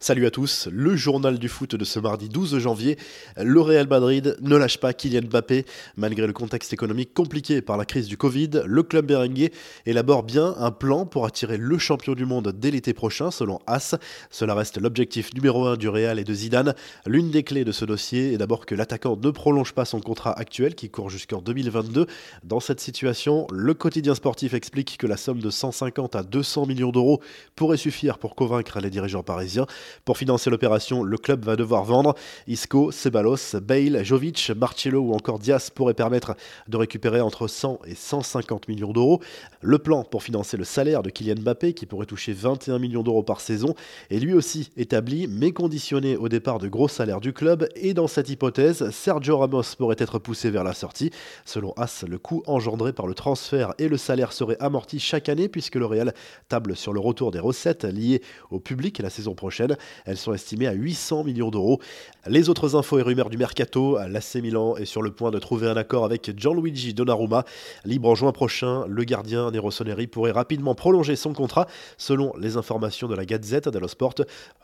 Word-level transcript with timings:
Salut 0.00 0.26
à 0.26 0.30
tous, 0.30 0.68
le 0.70 0.94
journal 0.94 1.40
du 1.40 1.48
foot 1.48 1.74
de 1.74 1.84
ce 1.84 1.98
mardi 1.98 2.28
12 2.28 2.60
janvier. 2.60 2.96
Le 3.36 3.60
Real 3.60 3.88
Madrid 3.88 4.36
ne 4.40 4.54
lâche 4.54 4.78
pas 4.78 4.92
Kylian 4.92 5.22
Mbappé. 5.22 5.64
Malgré 5.96 6.28
le 6.28 6.32
contexte 6.32 6.72
économique 6.72 7.12
compliqué 7.12 7.62
par 7.62 7.76
la 7.76 7.84
crise 7.84 8.06
du 8.06 8.16
Covid, 8.16 8.62
le 8.64 8.84
club 8.84 9.06
berenguer 9.06 9.52
élabore 9.86 10.22
bien 10.22 10.54
un 10.58 10.70
plan 10.70 11.04
pour 11.04 11.26
attirer 11.26 11.56
le 11.56 11.78
champion 11.78 12.14
du 12.14 12.26
monde 12.26 12.54
dès 12.56 12.70
l'été 12.70 12.94
prochain, 12.94 13.32
selon 13.32 13.58
AS. 13.66 13.96
Cela 14.30 14.54
reste 14.54 14.80
l'objectif 14.80 15.34
numéro 15.34 15.66
un 15.66 15.76
du 15.76 15.88
Real 15.88 16.20
et 16.20 16.24
de 16.24 16.32
Zidane. 16.32 16.76
L'une 17.04 17.32
des 17.32 17.42
clés 17.42 17.64
de 17.64 17.72
ce 17.72 17.84
dossier 17.84 18.34
est 18.34 18.38
d'abord 18.38 18.66
que 18.66 18.76
l'attaquant 18.76 19.18
ne 19.20 19.30
prolonge 19.32 19.72
pas 19.72 19.84
son 19.84 19.98
contrat 20.00 20.38
actuel 20.38 20.76
qui 20.76 20.90
court 20.90 21.10
jusqu'en 21.10 21.42
2022. 21.42 22.06
Dans 22.44 22.60
cette 22.60 22.78
situation, 22.78 23.48
le 23.50 23.74
quotidien 23.74 24.14
sportif 24.14 24.54
explique 24.54 24.96
que 24.96 25.08
la 25.08 25.16
somme 25.16 25.40
de 25.40 25.50
150 25.50 26.14
à 26.14 26.22
200 26.22 26.66
millions 26.66 26.92
d'euros 26.92 27.20
pourrait 27.56 27.76
suffire 27.76 28.18
pour 28.18 28.36
convaincre 28.36 28.78
les 28.78 28.90
dirigeants 28.90 29.24
parisiens. 29.24 29.66
Pour 30.04 30.18
financer 30.18 30.50
l'opération, 30.50 31.02
le 31.02 31.16
club 31.18 31.44
va 31.44 31.56
devoir 31.56 31.84
vendre 31.84 32.14
Isco, 32.46 32.90
Ceballos, 32.92 33.60
Bale, 33.62 34.04
Jovic, 34.04 34.50
Marcello 34.56 35.00
ou 35.00 35.14
encore 35.14 35.38
Diaz 35.38 35.70
pourrait 35.70 35.94
permettre 35.94 36.34
de 36.68 36.76
récupérer 36.76 37.20
entre 37.20 37.46
100 37.46 37.80
et 37.86 37.94
150 37.94 38.68
millions 38.68 38.92
d'euros. 38.92 39.20
Le 39.60 39.78
plan 39.78 40.04
pour 40.04 40.22
financer 40.22 40.56
le 40.56 40.64
salaire 40.64 41.02
de 41.02 41.10
Kylian 41.10 41.40
Mbappé, 41.40 41.72
qui 41.72 41.86
pourrait 41.86 42.06
toucher 42.06 42.32
21 42.32 42.78
millions 42.78 43.02
d'euros 43.02 43.22
par 43.22 43.40
saison, 43.40 43.74
est 44.10 44.18
lui 44.18 44.34
aussi 44.34 44.70
établi, 44.76 45.26
mais 45.26 45.52
conditionné 45.52 46.16
au 46.16 46.28
départ 46.28 46.58
de 46.58 46.68
gros 46.68 46.88
salaires 46.88 47.20
du 47.20 47.32
club. 47.32 47.68
Et 47.76 47.94
dans 47.94 48.06
cette 48.06 48.28
hypothèse, 48.28 48.90
Sergio 48.90 49.38
Ramos 49.38 49.62
pourrait 49.76 49.96
être 49.98 50.18
poussé 50.18 50.50
vers 50.50 50.64
la 50.64 50.74
sortie. 50.74 51.10
Selon 51.44 51.72
As, 51.76 52.04
le 52.06 52.18
coût 52.18 52.42
engendré 52.46 52.92
par 52.92 53.06
le 53.06 53.14
transfert 53.14 53.74
et 53.78 53.88
le 53.88 53.96
salaire 53.96 54.32
serait 54.32 54.56
amorti 54.60 55.00
chaque 55.00 55.28
année, 55.28 55.48
puisque 55.48 55.76
le 55.76 55.86
Real 55.86 56.12
table 56.48 56.76
sur 56.76 56.92
le 56.92 57.00
retour 57.00 57.30
des 57.30 57.38
recettes 57.38 57.84
liées 57.84 58.22
au 58.50 58.60
public 58.60 58.98
la 58.98 59.10
saison 59.10 59.34
prochaine. 59.34 59.76
Elles 60.04 60.16
sont 60.16 60.32
estimées 60.32 60.66
à 60.66 60.72
800 60.72 61.24
millions 61.24 61.50
d'euros. 61.50 61.80
Les 62.26 62.48
autres 62.48 62.76
infos 62.76 62.98
et 62.98 63.02
rumeurs 63.02 63.30
du 63.30 63.38
mercato, 63.38 63.98
l'AC 64.08 64.36
Milan 64.36 64.76
est 64.76 64.84
sur 64.84 65.02
le 65.02 65.10
point 65.10 65.30
de 65.30 65.38
trouver 65.38 65.68
un 65.68 65.76
accord 65.76 66.04
avec 66.04 66.38
Gianluigi 66.38 66.94
Donnarumma. 66.94 67.44
Libre 67.84 68.08
en 68.08 68.14
juin 68.14 68.32
prochain, 68.32 68.84
le 68.86 69.04
gardien 69.04 69.50
Nero 69.50 69.70
Soneri 69.70 70.06
pourrait 70.06 70.32
rapidement 70.32 70.74
prolonger 70.74 71.16
son 71.16 71.32
contrat, 71.32 71.66
selon 71.96 72.32
les 72.38 72.56
informations 72.56 73.08
de 73.08 73.14
la 73.14 73.24
Gazette 73.24 73.68
dello 73.68 73.88
Sport. 73.88 74.14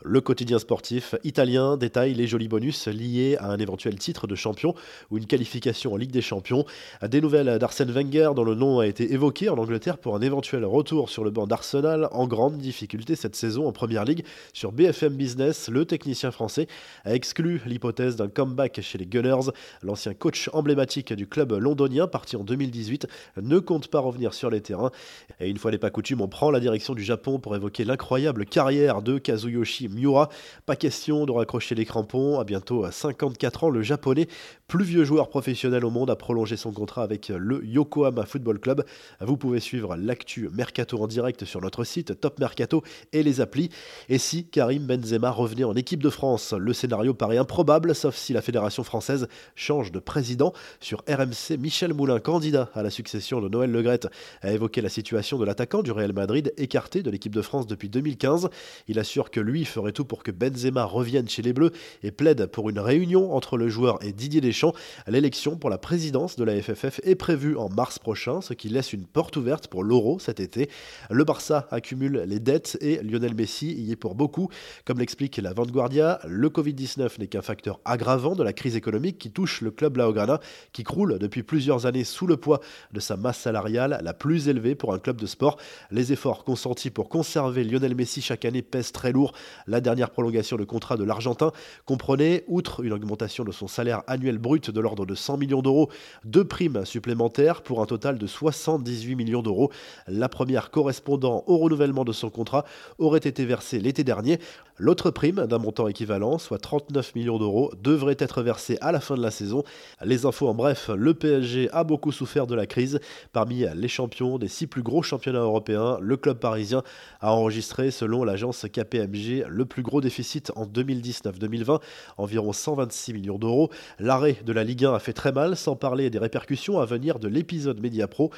Le 0.03 0.21
quotidien 0.21 0.59
sportif 0.59 1.15
italien 1.23 1.77
détaille 1.77 2.13
les 2.13 2.27
jolis 2.27 2.47
bonus 2.47 2.87
liés 2.87 3.37
à 3.39 3.51
un 3.51 3.57
éventuel 3.57 3.97
titre 3.97 4.27
de 4.27 4.35
champion 4.35 4.75
ou 5.11 5.17
une 5.17 5.25
qualification 5.25 5.93
en 5.93 5.97
Ligue 5.97 6.11
des 6.11 6.21
Champions. 6.21 6.65
Des 7.07 7.21
nouvelles 7.21 7.57
d'Arsène 7.59 7.91
Wenger, 7.91 8.31
dont 8.35 8.43
le 8.43 8.55
nom 8.55 8.79
a 8.79 8.87
été 8.87 9.13
évoqué 9.13 9.49
en 9.49 9.57
Angleterre 9.57 9.97
pour 9.97 10.15
un 10.15 10.21
éventuel 10.21 10.65
retour 10.65 11.09
sur 11.09 11.23
le 11.23 11.31
banc 11.31 11.47
d'Arsenal 11.47 12.09
en 12.11 12.27
grande 12.27 12.57
difficulté 12.57 13.15
cette 13.15 13.35
saison 13.35 13.67
en 13.67 13.71
Première 13.71 14.05
Ligue 14.05 14.25
sur 14.53 14.71
BFM 14.71 15.04
Business, 15.13 15.69
le 15.69 15.85
technicien 15.85 16.31
français 16.31 16.67
a 17.03 17.13
exclu 17.13 17.61
l'hypothèse 17.65 18.15
d'un 18.15 18.27
comeback 18.27 18.81
chez 18.81 18.97
les 18.97 19.05
Gunners. 19.05 19.51
L'ancien 19.83 20.13
coach 20.13 20.49
emblématique 20.53 21.13
du 21.13 21.27
club 21.27 21.51
londonien, 21.53 22.07
parti 22.07 22.35
en 22.35 22.43
2018, 22.43 23.07
ne 23.41 23.59
compte 23.59 23.87
pas 23.87 23.99
revenir 23.99 24.33
sur 24.33 24.49
les 24.49 24.61
terrains. 24.61 24.91
Et 25.39 25.49
une 25.49 25.57
fois 25.57 25.71
n'est 25.71 25.77
pas 25.77 25.89
coutume, 25.89 26.21
on 26.21 26.27
prend 26.27 26.51
la 26.51 26.59
direction 26.59 26.93
du 26.93 27.03
Japon 27.03 27.39
pour 27.39 27.55
évoquer 27.55 27.83
l'incroyable 27.83 28.45
carrière 28.45 29.01
de 29.01 29.17
Kazuyoshi 29.17 29.87
Miura. 29.89 30.29
Pas 30.65 30.75
question 30.75 31.25
de 31.25 31.31
raccrocher 31.31 31.75
les 31.75 31.85
crampons. 31.85 32.39
À 32.39 32.43
bientôt 32.43 32.83
à 32.83 32.91
54 32.91 33.65
ans, 33.65 33.69
le 33.69 33.81
japonais, 33.81 34.27
plus 34.67 34.85
vieux 34.85 35.03
joueur 35.03 35.29
professionnel 35.29 35.85
au 35.85 35.89
monde, 35.89 36.09
a 36.09 36.15
prolongé 36.15 36.57
son 36.57 36.71
contrat 36.71 37.03
avec 37.03 37.29
le 37.29 37.63
Yokohama 37.65 38.25
Football 38.25 38.59
Club. 38.59 38.85
Vous 39.21 39.37
pouvez 39.37 39.59
suivre 39.59 39.95
l'actu 39.95 40.49
Mercato 40.53 41.01
en 41.01 41.07
direct 41.07 41.45
sur 41.45 41.61
notre 41.61 41.83
site 41.83 42.19
Top 42.19 42.39
Mercato 42.39 42.83
et 43.13 43.23
les 43.23 43.41
applis. 43.41 43.69
Et 44.09 44.17
si 44.17 44.45
Karim 44.47 44.85
Benzema 44.95 45.29
revenir 45.29 45.67
en 45.67 45.75
équipe 45.75 46.01
de 46.01 46.09
France. 46.09 46.53
Le 46.57 46.71
scénario 46.71 47.13
paraît 47.13 47.37
improbable, 47.37 47.93
sauf 47.93 48.15
si 48.15 48.31
la 48.31 48.41
Fédération 48.41 48.83
française 48.83 49.27
change 49.55 49.91
de 49.91 49.99
président. 49.99 50.53
Sur 50.79 51.03
RMC, 51.09 51.57
Michel 51.59 51.93
Moulin, 51.93 52.19
candidat 52.19 52.69
à 52.73 52.81
la 52.81 52.89
succession 52.89 53.41
de 53.41 53.49
Noël 53.49 53.71
Legrette, 53.71 54.07
a 54.41 54.51
évoqué 54.53 54.79
la 54.79 54.87
situation 54.87 55.37
de 55.37 55.43
l'attaquant 55.43 55.83
du 55.83 55.91
Real 55.91 56.13
Madrid, 56.13 56.53
écarté 56.57 57.03
de 57.03 57.09
l'équipe 57.09 57.35
de 57.35 57.41
France 57.41 57.67
depuis 57.67 57.89
2015. 57.89 58.49
Il 58.87 58.97
assure 58.97 59.31
que 59.31 59.41
lui 59.41 59.65
ferait 59.65 59.91
tout 59.91 60.05
pour 60.05 60.23
que 60.23 60.31
Benzema 60.31 60.85
revienne 60.85 61.27
chez 61.27 61.41
les 61.41 61.51
Bleus 61.51 61.71
et 62.03 62.11
plaide 62.11 62.45
pour 62.45 62.69
une 62.69 62.79
réunion 62.79 63.35
entre 63.35 63.57
le 63.57 63.67
joueur 63.67 63.99
et 64.01 64.13
Didier 64.13 64.39
Deschamps. 64.39 64.73
L'élection 65.07 65.57
pour 65.57 65.69
la 65.69 65.77
présidence 65.77 66.37
de 66.37 66.45
la 66.45 66.61
FFF 66.61 67.01
est 67.03 67.15
prévue 67.15 67.57
en 67.57 67.67
mars 67.67 67.99
prochain, 67.99 68.39
ce 68.39 68.53
qui 68.53 68.69
laisse 68.69 68.93
une 68.93 69.05
porte 69.05 69.35
ouverte 69.35 69.67
pour 69.67 69.83
l'Euro 69.83 70.19
cet 70.19 70.39
été. 70.39 70.69
Le 71.09 71.23
Barça 71.25 71.67
accumule 71.71 72.23
les 72.25 72.39
dettes 72.39 72.77
et 72.79 73.01
Lionel 73.03 73.35
Messi 73.35 73.73
y 73.73 73.91
est 73.91 73.97
pour 73.97 74.15
beaucoup. 74.15 74.49
Comme 74.85 75.01
explique 75.01 75.37
la 75.37 75.51
Vanguardia, 75.51 76.19
le 76.27 76.47
Covid-19 76.47 77.19
n'est 77.19 77.25
qu'un 77.25 77.41
facteur 77.41 77.79
aggravant 77.85 78.35
de 78.35 78.43
la 78.43 78.53
crise 78.53 78.75
économique 78.75 79.17
qui 79.17 79.31
touche 79.31 79.61
le 79.61 79.71
club 79.71 79.97
Laograna, 79.97 80.39
qui 80.73 80.83
croule 80.83 81.17
depuis 81.17 81.41
plusieurs 81.41 81.87
années 81.87 82.03
sous 82.03 82.27
le 82.27 82.37
poids 82.37 82.59
de 82.93 82.99
sa 82.99 83.17
masse 83.17 83.39
salariale 83.39 83.99
la 84.03 84.13
plus 84.13 84.47
élevée 84.47 84.75
pour 84.75 84.93
un 84.93 84.99
club 84.99 85.19
de 85.19 85.25
sport. 85.25 85.57
Les 85.89 86.13
efforts 86.13 86.43
consentis 86.43 86.91
pour 86.91 87.09
conserver 87.09 87.63
Lionel 87.63 87.95
Messi 87.95 88.21
chaque 88.21 88.45
année 88.45 88.61
pèsent 88.61 88.91
très 88.91 89.11
lourd. 89.11 89.33
La 89.65 89.81
dernière 89.81 90.11
prolongation 90.11 90.55
de 90.55 90.65
contrat 90.65 90.97
de 90.97 91.03
l'Argentin 91.03 91.51
comprenait, 91.85 92.43
outre 92.47 92.83
une 92.83 92.93
augmentation 92.93 93.43
de 93.43 93.51
son 93.51 93.67
salaire 93.67 94.03
annuel 94.05 94.37
brut 94.37 94.69
de 94.69 94.79
l'ordre 94.79 95.07
de 95.07 95.15
100 95.15 95.37
millions 95.37 95.63
d'euros, 95.63 95.89
deux 96.25 96.45
primes 96.45 96.85
supplémentaires 96.85 97.63
pour 97.63 97.81
un 97.81 97.87
total 97.87 98.19
de 98.19 98.27
78 98.27 99.15
millions 99.15 99.41
d'euros. 99.41 99.71
La 100.07 100.29
première 100.29 100.69
correspondant 100.69 101.43
au 101.47 101.57
renouvellement 101.57 102.05
de 102.05 102.13
son 102.13 102.29
contrat 102.29 102.65
aurait 102.99 103.17
été 103.17 103.45
versée 103.45 103.79
l'été 103.79 104.03
dernier. 104.03 104.37
L'autre 104.77 105.09
prime 105.09 105.47
d'un 105.47 105.57
montant 105.57 105.87
équivalent, 105.87 106.37
soit 106.37 106.57
39 106.57 107.15
millions 107.15 107.39
d'euros, 107.39 107.71
devrait 107.81 108.17
être 108.19 108.41
versée 108.41 108.77
à 108.81 108.91
la 108.91 108.99
fin 108.99 109.15
de 109.15 109.21
la 109.21 109.31
saison. 109.31 109.63
Les 110.03 110.25
infos 110.25 110.49
en 110.49 110.53
bref, 110.53 110.89
le 110.93 111.13
PSG 111.13 111.69
a 111.71 111.85
beaucoup 111.85 112.11
souffert 112.11 112.45
de 112.45 112.55
la 112.55 112.65
crise. 112.65 112.99
Parmi 113.31 113.63
les 113.73 113.87
champions 113.87 114.37
des 114.37 114.49
six 114.49 114.67
plus 114.67 114.83
gros 114.83 115.01
championnats 115.01 115.39
européens, 115.39 115.97
le 116.01 116.17
club 116.17 116.39
parisien 116.39 116.83
a 117.21 117.31
enregistré, 117.31 117.89
selon 117.89 118.25
l'agence 118.25 118.65
KPMG, 118.69 119.45
le 119.47 119.63
plus 119.63 119.81
gros 119.81 120.01
déficit 120.01 120.51
en 120.57 120.65
2019-2020, 120.65 121.79
environ 122.17 122.51
126 122.51 123.13
millions 123.13 123.39
d'euros. 123.39 123.69
L'arrêt 123.97 124.35
de 124.45 124.51
la 124.51 124.65
Ligue 124.65 124.83
1 124.83 124.93
a 124.93 124.99
fait 124.99 125.13
très 125.13 125.31
mal, 125.31 125.55
sans 125.55 125.77
parler 125.77 126.09
des 126.09 126.19
répercussions 126.19 126.79
à 126.79 126.85
venir 126.85 127.19
de 127.19 127.29
l'épisode 127.29 127.79
Mediapro. 127.79 128.29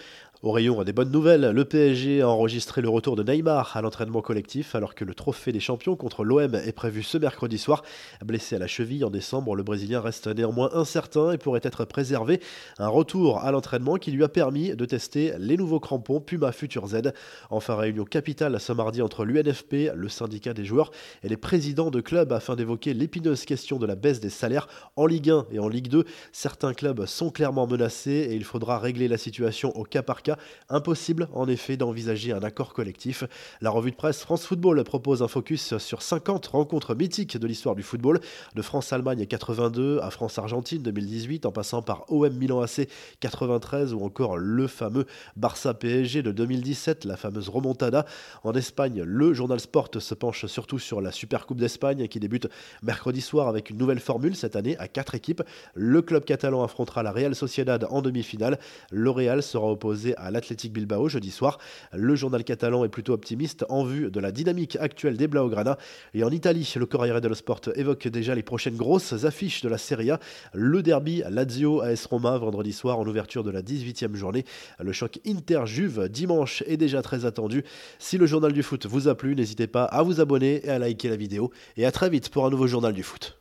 Au 0.43 0.51
rayon 0.51 0.83
des 0.83 0.93
bonnes 0.93 1.09
nouvelles, 1.09 1.49
le 1.49 1.65
PSG 1.65 2.21
a 2.21 2.29
enregistré 2.29 2.83
le 2.83 2.89
retour 2.89 3.15
de 3.15 3.23
Neymar 3.23 3.75
à 3.75 3.81
l'entraînement 3.81 4.21
collectif 4.21 4.75
alors 4.75 4.93
que 4.93 5.03
le 5.03 5.15
trophée 5.15 5.51
des 5.51 5.59
champions 5.59 5.95
contre 5.95 6.23
l'OM 6.27 6.55
est 6.55 6.73
prévu 6.73 7.03
ce 7.03 7.17
mercredi 7.17 7.57
soir. 7.57 7.83
Blessé 8.23 8.57
à 8.57 8.59
la 8.59 8.67
cheville 8.67 9.03
en 9.05 9.09
décembre, 9.09 9.55
le 9.55 9.63
Brésilien 9.63 10.01
reste 10.01 10.27
néanmoins 10.27 10.69
incertain 10.73 11.31
et 11.31 11.37
pourrait 11.37 11.61
être 11.63 11.85
préservé. 11.85 12.41
Un 12.77 12.89
retour 12.89 13.39
à 13.39 13.51
l'entraînement 13.51 13.95
qui 13.95 14.11
lui 14.11 14.23
a 14.23 14.29
permis 14.29 14.75
de 14.75 14.85
tester 14.85 15.33
les 15.39 15.55
nouveaux 15.55 15.79
crampons 15.79 16.19
Puma 16.19 16.51
Future 16.51 16.87
Z. 16.87 17.13
Enfin, 17.49 17.75
réunion 17.75 18.03
capitale 18.03 18.59
ce 18.59 18.73
mardi 18.73 19.01
entre 19.01 19.23
l'UNFP, 19.23 19.93
le 19.95 20.09
syndicat 20.09 20.53
des 20.53 20.65
joueurs, 20.65 20.91
et 21.23 21.29
les 21.29 21.37
présidents 21.37 21.91
de 21.91 22.01
clubs 22.01 22.33
afin 22.33 22.55
d'évoquer 22.55 22.93
l'épineuse 22.93 23.45
question 23.45 23.79
de 23.79 23.85
la 23.85 23.95
baisse 23.95 24.19
des 24.19 24.29
salaires 24.29 24.67
en 24.97 25.05
Ligue 25.05 25.29
1 25.29 25.45
et 25.51 25.59
en 25.59 25.69
Ligue 25.69 25.87
2. 25.87 26.03
Certains 26.33 26.73
clubs 26.73 27.05
sont 27.05 27.29
clairement 27.29 27.67
menacés 27.67 28.27
et 28.29 28.35
il 28.35 28.43
faudra 28.43 28.79
régler 28.79 29.07
la 29.07 29.17
situation 29.17 29.75
au 29.77 29.83
cas 29.83 30.03
par 30.03 30.23
cas 30.23 30.37
Impossible 30.69 31.29
en 31.33 31.47
effet 31.47 31.77
d'envisager 31.77 32.33
un 32.33 32.43
accord 32.43 32.73
collectif. 32.73 33.23
La 33.61 33.69
revue 33.69 33.91
de 33.91 33.95
presse 33.95 34.21
France 34.21 34.45
Football 34.45 34.83
propose 34.83 35.23
un 35.23 35.27
focus 35.27 35.77
sur 35.77 36.01
50 36.17 36.47
rencontres 36.47 36.95
mythiques 36.95 37.37
de 37.37 37.45
l'histoire 37.45 37.75
du 37.75 37.83
football, 37.83 38.19
de 38.55 38.61
France-Allemagne 38.63 39.27
82 39.27 39.99
à 40.01 40.09
France-Argentine 40.09 40.81
2018, 40.81 41.45
en 41.45 41.51
passant 41.51 41.83
par 41.83 42.11
OM 42.11 42.33
Milan 42.33 42.61
AC 42.61 42.87
93 43.19 43.93
ou 43.93 44.01
encore 44.03 44.37
le 44.39 44.65
fameux 44.65 45.05
Barça 45.35 45.75
PSG 45.75 46.23
de 46.23 46.31
2017, 46.31 47.05
la 47.05 47.17
fameuse 47.17 47.49
remontada. 47.49 48.07
En 48.43 48.53
Espagne, 48.53 49.03
le 49.03 49.31
journal 49.33 49.59
Sport 49.59 49.89
se 49.99 50.15
penche 50.15 50.47
surtout 50.47 50.79
sur 50.79 51.01
la 51.01 51.11
Super 51.11 51.45
Coupe 51.45 51.59
d'Espagne 51.59 52.07
qui 52.07 52.19
débute 52.19 52.47
mercredi 52.81 53.21
soir 53.21 53.47
avec 53.47 53.69
une 53.69 53.77
nouvelle 53.77 53.99
formule 53.99 54.35
cette 54.35 54.55
année 54.55 54.75
à 54.79 54.87
4 54.87 55.13
équipes. 55.13 55.43
Le 55.75 56.01
club 56.01 56.25
catalan 56.25 56.63
affrontera 56.63 57.03
la 57.03 57.11
Real 57.11 57.35
Sociedad 57.35 57.85
en 57.91 58.01
demi-finale. 58.01 58.57
Le 58.89 59.11
Real 59.11 59.43
sera 59.43 59.67
opposé 59.67 60.15
à 60.17 60.31
l'Athletic 60.31 60.73
Bilbao 60.73 61.09
jeudi 61.09 61.29
soir. 61.29 61.59
Le 61.93 62.15
journal 62.15 62.43
catalan 62.43 62.83
est 62.83 62.89
plutôt 62.89 63.13
optimiste 63.13 63.65
en 63.69 63.83
vue 63.83 64.09
de 64.09 64.19
la 64.19 64.31
dynamique 64.31 64.77
actuelle 64.77 65.15
des 65.15 65.27
Blaugrana. 65.27 65.77
Et 66.13 66.23
en 66.23 66.29
Italie, 66.29 66.71
le 66.77 66.85
Corriere 66.85 67.21
dello 67.21 67.35
Sport 67.35 67.61
évoque 67.75 68.07
déjà 68.07 68.35
les 68.35 68.43
prochaines 68.43 68.75
grosses 68.75 69.25
affiches 69.25 69.61
de 69.61 69.69
la 69.69 69.77
Serie 69.77 70.11
A. 70.11 70.19
Le 70.53 70.81
derby 70.81 71.23
Lazio 71.29 71.81
AS 71.81 72.05
Roma 72.05 72.37
vendredi 72.37 72.71
soir 72.71 72.99
en 72.99 73.05
ouverture 73.05 73.43
de 73.43 73.51
la 73.51 73.61
18e 73.61 74.15
journée. 74.15 74.45
Le 74.79 74.91
choc 74.93 75.19
Inter-Juve 75.25 76.07
dimanche 76.09 76.63
est 76.67 76.77
déjà 76.77 77.01
très 77.01 77.25
attendu. 77.25 77.63
Si 77.99 78.17
le 78.17 78.25
journal 78.25 78.53
du 78.53 78.63
foot 78.63 78.85
vous 78.85 79.07
a 79.07 79.15
plu, 79.15 79.35
n'hésitez 79.35 79.67
pas 79.67 79.83
à 79.83 80.03
vous 80.03 80.21
abonner 80.21 80.65
et 80.65 80.69
à 80.69 80.79
liker 80.79 81.09
la 81.09 81.17
vidéo. 81.17 81.51
Et 81.75 81.85
à 81.85 81.91
très 81.91 82.09
vite 82.09 82.29
pour 82.29 82.45
un 82.45 82.49
nouveau 82.49 82.67
journal 82.67 82.93
du 82.93 83.03
foot. 83.03 83.35